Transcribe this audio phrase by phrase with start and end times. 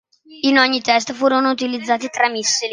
[0.45, 2.69] In ogni test, furono utilizzati tre missili.